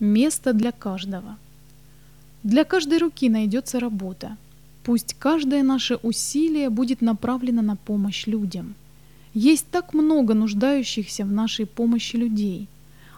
Место 0.00 0.54
для 0.54 0.72
каждого. 0.72 1.36
Для 2.42 2.64
каждой 2.64 2.98
руки 3.00 3.28
найдется 3.28 3.78
работа. 3.78 4.38
Пусть 4.82 5.14
каждое 5.18 5.62
наше 5.62 5.96
усилие 5.96 6.70
будет 6.70 7.02
направлено 7.02 7.60
на 7.60 7.76
помощь 7.76 8.26
людям. 8.26 8.74
Есть 9.34 9.66
так 9.70 9.92
много 9.92 10.32
нуждающихся 10.32 11.26
в 11.26 11.32
нашей 11.32 11.66
помощи 11.66 12.16
людей. 12.16 12.66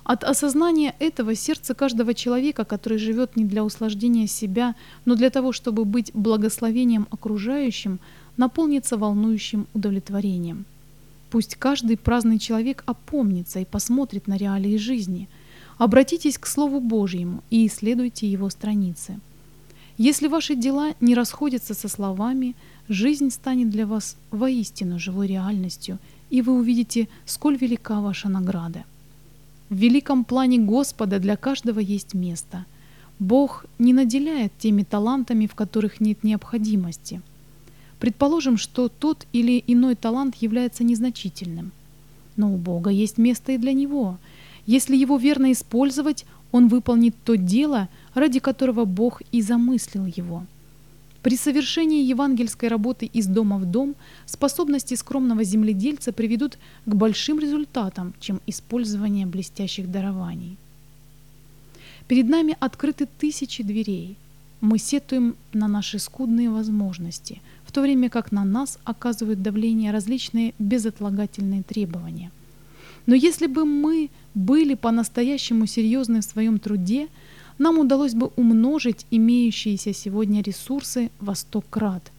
От 0.02 0.24
осознания 0.24 0.96
этого 0.98 1.36
сердце 1.36 1.74
каждого 1.74 2.14
человека, 2.14 2.64
который 2.64 2.98
живет 2.98 3.36
не 3.36 3.44
для 3.44 3.62
услаждения 3.62 4.26
себя, 4.26 4.74
но 5.04 5.14
для 5.14 5.30
того, 5.30 5.52
чтобы 5.52 5.84
быть 5.84 6.10
благословением 6.14 7.06
окружающим, 7.12 8.00
наполнится 8.36 8.96
волнующим 8.96 9.68
удовлетворением. 9.72 10.64
Пусть 11.30 11.54
каждый 11.54 11.96
праздный 11.96 12.40
человек 12.40 12.82
опомнится 12.86 13.60
и 13.60 13.64
посмотрит 13.64 14.26
на 14.26 14.36
реалии 14.36 14.76
жизни– 14.78 15.28
Обратитесь 15.82 16.38
к 16.38 16.46
Слову 16.46 16.78
Божьему 16.78 17.42
и 17.50 17.66
исследуйте 17.66 18.28
его 18.28 18.50
страницы. 18.50 19.18
Если 19.98 20.28
ваши 20.28 20.54
дела 20.54 20.94
не 21.00 21.16
расходятся 21.16 21.74
со 21.74 21.88
словами, 21.88 22.54
жизнь 22.88 23.30
станет 23.30 23.68
для 23.68 23.84
вас 23.84 24.16
воистину 24.30 25.00
живой 25.00 25.26
реальностью, 25.26 25.98
и 26.30 26.40
вы 26.40 26.52
увидите, 26.52 27.08
сколь 27.26 27.56
велика 27.56 28.00
ваша 28.00 28.28
награда. 28.28 28.84
В 29.70 29.74
великом 29.74 30.22
плане 30.22 30.58
Господа 30.58 31.18
для 31.18 31.36
каждого 31.36 31.80
есть 31.80 32.14
место. 32.14 32.64
Бог 33.18 33.66
не 33.80 33.92
наделяет 33.92 34.52
теми 34.58 34.84
талантами, 34.84 35.48
в 35.48 35.56
которых 35.56 36.00
нет 36.00 36.22
необходимости. 36.22 37.20
Предположим, 37.98 38.56
что 38.56 38.88
тот 38.88 39.26
или 39.32 39.64
иной 39.66 39.96
талант 39.96 40.36
является 40.36 40.84
незначительным. 40.84 41.72
Но 42.36 42.54
у 42.54 42.56
Бога 42.56 42.90
есть 42.90 43.18
место 43.18 43.50
и 43.50 43.58
для 43.58 43.72
него– 43.72 44.18
если 44.66 44.96
его 44.96 45.16
верно 45.16 45.52
использовать, 45.52 46.24
он 46.52 46.68
выполнит 46.68 47.14
то 47.24 47.36
дело, 47.36 47.88
ради 48.14 48.38
которого 48.38 48.84
Бог 48.84 49.22
и 49.32 49.42
замыслил 49.42 50.06
его. 50.06 50.46
При 51.22 51.36
совершении 51.36 52.04
евангельской 52.04 52.68
работы 52.68 53.06
из 53.06 53.26
дома 53.26 53.58
в 53.58 53.64
дом 53.64 53.94
способности 54.26 54.94
скромного 54.94 55.44
земледельца 55.44 56.12
приведут 56.12 56.58
к 56.84 56.94
большим 56.94 57.38
результатам, 57.38 58.12
чем 58.18 58.40
использование 58.46 59.24
блестящих 59.24 59.90
дарований. 59.90 60.56
Перед 62.08 62.28
нами 62.28 62.56
открыты 62.58 63.06
тысячи 63.18 63.62
дверей. 63.62 64.16
Мы 64.60 64.78
сетуем 64.78 65.36
на 65.52 65.68
наши 65.68 65.98
скудные 65.98 66.50
возможности, 66.50 67.40
в 67.64 67.72
то 67.72 67.82
время 67.82 68.10
как 68.10 68.32
на 68.32 68.44
нас 68.44 68.78
оказывают 68.84 69.42
давление 69.42 69.92
различные 69.92 70.54
безотлагательные 70.58 71.62
требования. 71.62 72.30
Но 73.06 73.14
если 73.14 73.46
бы 73.46 73.64
мы 73.64 74.10
были 74.34 74.74
по-настоящему 74.74 75.66
серьезны 75.66 76.20
в 76.20 76.24
своем 76.24 76.58
труде, 76.58 77.08
нам 77.58 77.78
удалось 77.78 78.14
бы 78.14 78.30
умножить 78.36 79.06
имеющиеся 79.10 79.92
сегодня 79.92 80.42
ресурсы 80.42 81.10
во 81.20 81.34
сто 81.34 81.60
крат. 81.60 82.10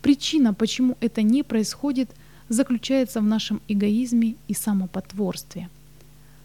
Причина, 0.00 0.54
почему 0.54 0.96
это 1.00 1.22
не 1.22 1.42
происходит, 1.42 2.10
заключается 2.48 3.20
в 3.20 3.24
нашем 3.24 3.60
эгоизме 3.68 4.34
и 4.48 4.54
самопотворстве. 4.54 5.68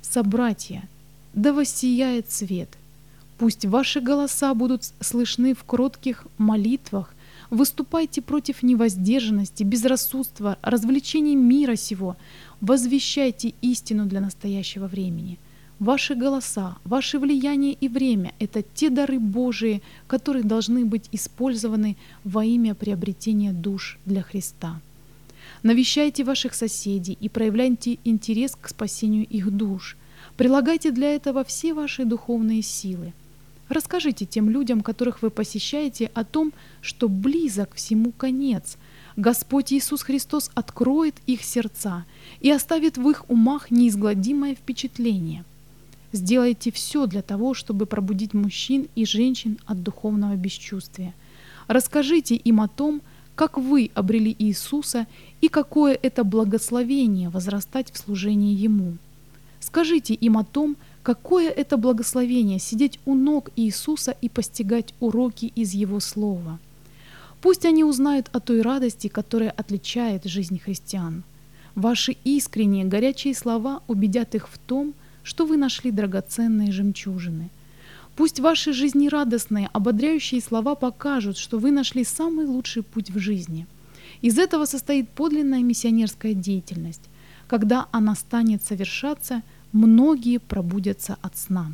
Собратья, 0.02 0.84
да 1.34 1.53
воссияет 1.53 2.31
свет. 2.31 2.69
Пусть 3.38 3.66
ваши 3.66 4.00
голоса 4.00 4.53
будут 4.53 4.84
слышны 5.00 5.53
в 5.53 5.64
кротких 5.64 6.25
молитвах, 6.38 7.14
выступайте 7.50 8.22
против 8.22 8.64
невоздержанности, 8.64 9.64
безрассудства, 9.64 10.58
развлечений 10.62 11.36
мира 11.36 11.76
сего, 11.76 12.16
Возвещайте 12.62 13.53
истину 13.62 14.08
для 14.08 14.20
настоящего 14.20 14.88
времени. 14.88 15.38
Ваши 15.80 16.16
голоса, 16.16 16.78
ваше 16.86 17.20
влияние 17.20 17.73
и 17.73 17.88
время– 17.88 18.34
это 18.40 18.64
те 18.64 18.90
дары 18.90 19.20
Божии, 19.20 19.84
которые 20.08 20.44
должны 20.44 20.84
быть 20.84 21.08
использованы 21.12 21.98
во 22.23 22.44
имя 22.44 22.73
приобретения 22.73 23.53
душ 23.53 24.00
для 24.08 24.23
Христа. 24.23 24.81
Навещайте 25.62 26.24
ваших 26.24 26.56
соседей 26.56 27.16
и 27.22 27.29
проявляйте 27.29 28.00
интерес 28.06 28.58
к 28.59 28.69
спасению 28.69 29.28
их 29.28 29.52
душ. 29.52 29.97
Прилагайте 30.35 30.91
для 30.91 31.14
этого 31.14 31.44
все 31.44 31.75
ваши 31.75 32.06
духовные 32.06 32.64
силы. 32.64 33.14
Расскажите 33.69 34.25
тем 34.25 34.50
людям, 34.50 34.81
которых 34.81 35.22
вы 35.22 35.29
посещаете, 35.29 36.09
о 36.13 36.23
том, 36.23 36.53
что 36.81 37.09
близок 37.09 37.75
всему 37.75 38.11
конец– 38.11 38.78
Господь 39.17 39.73
Иисус 39.73 40.03
Христос 40.03 40.51
откроет 40.53 41.16
их 41.25 41.44
сердца 41.44 42.05
и 42.39 42.51
оставит 42.51 42.97
в 42.97 43.09
их 43.09 43.28
умах 43.29 43.72
неизгладимое 43.72 44.53
впечатление. 44.53 45.44
Сделайте 46.11 46.72
все 46.72 47.07
для 47.07 47.23
того, 47.23 47.55
чтобы 47.55 47.88
пробудить 47.88 48.35
мужчин 48.35 48.88
и 48.94 49.07
женщин 49.07 49.57
от 49.66 49.81
духовного 49.81 50.35
бесчувствия. 50.35 51.16
Расскажите 51.66 52.35
им 52.35 52.61
о 52.61 52.67
том, 52.67 53.01
как 53.34 53.57
вы 53.57 53.89
обрели 53.95 54.35
Иисуса 54.38 55.07
и 55.41 55.47
какое 55.47 55.97
это 55.99 56.23
благословение 56.23 57.29
возрастать 57.29 57.91
в 57.91 57.97
служении 57.97 58.53
Ему. 58.53 58.97
Скажите 59.59 60.13
им 60.13 60.38
о 60.38 60.44
том, 60.44 60.78
какое 61.07 61.50
это 61.50 61.78
благословение 61.78 62.59
сидеть 62.59 63.00
у 63.06 63.16
ног 63.16 63.50
Иисуса 63.56 64.16
и 64.22 64.29
постигать 64.29 64.94
уроки 65.00 65.51
из 65.56 65.73
Его 65.73 66.00
Слова– 66.00 66.59
Пусть 67.41 67.66
они 67.66 67.84
узнают 67.84 68.29
о 68.34 68.40
той 68.40 68.62
радости, 68.62 69.07
которая 69.07 69.51
отличает 69.51 70.25
жизнь 70.25 70.59
христиан. 70.59 71.23
Ваши 71.75 72.17
искренние, 72.23 72.85
горячие 72.85 73.35
слова 73.35 73.81
убедят 73.88 74.34
их 74.35 74.50
в 74.50 74.57
том, 74.57 74.94
что 75.23 75.46
вы 75.46 75.57
нашли 75.57 75.91
драгоценные 75.91 76.72
жемчужины. 76.72 77.50
Пусть 78.16 78.40
ваши 78.40 78.73
жизнерадостные, 78.73 79.69
ободряющие 79.73 80.41
слова 80.41 80.73
покажут, 80.73 81.38
что 81.38 81.59
вы 81.59 81.72
нашли 81.72 82.03
самый 82.03 82.47
лучший 82.47 82.81
путь 82.81 83.12
в 83.12 83.19
жизни. 83.19 83.67
Из 84.22 84.40
этого 84.40 84.66
состоит 84.66 85.07
подлинная 85.09 85.62
миссионерская 85.62 86.34
деятельность. 86.34 87.03
Когда 87.47 87.88
она 87.91 88.16
станет 88.16 88.63
совершаться, 88.63 89.44
многие 89.72 90.39
пробудятся 90.39 91.17
от 91.22 91.38
сна. 91.38 91.72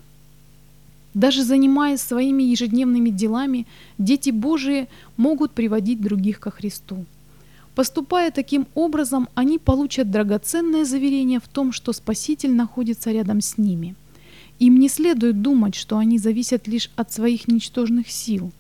Даже 1.14 1.44
занимаясь 1.44 2.02
своими 2.02 2.44
ежедневными 2.44 3.10
делами, 3.10 3.68
дети 3.98 4.32
Божии 4.32 4.88
могут 5.16 5.52
приводить 5.52 6.02
других 6.02 6.40
ко 6.40 6.50
Христу. 6.50 7.06
Поступая 7.76 8.32
таким 8.32 8.68
образом, 8.76 9.28
они 9.36 9.58
получат 9.58 10.12
драгоценное 10.12 10.86
заверение 10.86 11.40
в 11.40 11.48
том, 11.48 11.72
что 11.72 11.94
Спаситель 11.94 12.54
находится 12.54 13.12
рядом 13.12 13.42
с 13.42 13.58
ними. 13.58 13.96
Им 14.60 14.80
не 14.80 14.90
следует 14.90 15.42
думать, 15.42 15.76
что 15.76 15.98
они 15.98 16.20
зависят 16.20 16.68
лишь 16.68 16.90
от 16.96 17.12
своих 17.12 17.48
ничтожных 17.48 18.10
сил. 18.10 18.52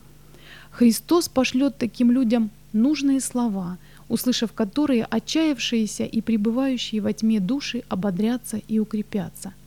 Христос 0.72 1.30
пошлет 1.30 1.78
таким 1.78 2.12
людям 2.12 2.50
нужные 2.72 3.20
слова, 3.20 3.78
услышав 4.14 4.54
которые 4.54 5.06
отчаявшиеся 5.06 6.06
и 6.06 6.22
пребывающие 6.22 7.02
во 7.02 7.12
тьме 7.14 7.40
души 7.40 7.84
ободрятся 7.90 8.62
и 8.68 8.80
укрепятся– 8.80 9.54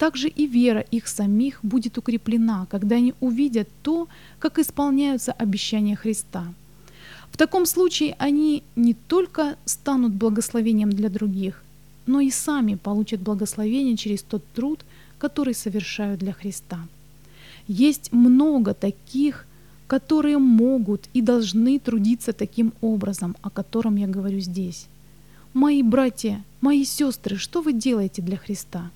также 0.00 0.28
и 0.28 0.46
вера 0.46 0.80
их 0.80 1.08
самих 1.08 1.60
будет 1.62 1.98
укреплена, 1.98 2.66
когда 2.70 2.96
они 2.96 3.12
увидят 3.20 3.68
то, 3.82 4.08
как 4.38 4.58
исполняются 4.58 5.32
обещания 5.32 5.94
Христа. 5.94 6.44
В 7.30 7.36
таком 7.36 7.66
случае 7.66 8.16
они 8.18 8.62
не 8.76 8.94
только 8.94 9.56
станут 9.66 10.14
благословением 10.14 10.90
для 10.90 11.10
других, 11.10 11.62
но 12.06 12.20
и 12.20 12.30
сами 12.30 12.76
получат 12.76 13.20
благословение 13.20 13.98
через 13.98 14.22
тот 14.22 14.42
труд, 14.54 14.80
который 15.18 15.52
совершают 15.52 16.20
для 16.20 16.32
Христа. 16.32 16.78
Есть 17.68 18.10
много 18.10 18.72
таких, 18.72 19.44
которые 19.90 20.38
могут 20.38 21.08
и 21.14 21.20
должны 21.20 21.80
трудиться 21.80 22.32
таким 22.32 22.72
образом, 22.80 23.34
о 23.42 23.50
котором 23.50 23.96
я 23.96 24.06
говорю 24.06 24.38
здесь. 24.38 24.86
Мои 25.52 25.82
братья, 25.82 26.44
мои 26.60 26.84
сестры, 26.84 27.36
что 27.36 27.60
вы 27.60 27.72
делаете 27.72 28.22
для 28.22 28.36
Христа? 28.36 28.92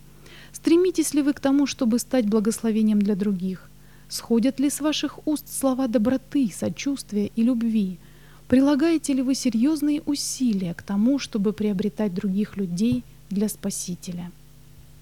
Стремитесь 0.52 1.12
ли 1.12 1.22
вы 1.22 1.32
к 1.32 1.40
тому, 1.40 1.66
чтобы 1.66 1.98
стать 1.98 2.28
благословением 2.28 3.02
для 3.02 3.16
других? 3.16 3.68
Сходят 4.08 4.60
ли 4.60 4.70
с 4.70 4.80
ваших 4.80 5.18
уст 5.26 5.52
слова 5.52 5.88
доброты, 5.88 6.48
сочувствия 6.54 7.28
и 7.34 7.42
любви? 7.42 7.98
Прилагаете 8.46 9.14
ли 9.14 9.22
вы 9.22 9.34
серьезные 9.34 10.00
усилия 10.06 10.74
к 10.74 10.82
тому, 10.82 11.18
чтобы 11.18 11.52
приобретать 11.52 12.14
других 12.14 12.56
людей 12.56 13.02
для 13.30 13.48
Спасителя? 13.48 14.30